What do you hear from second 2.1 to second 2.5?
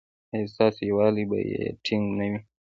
نه وي؟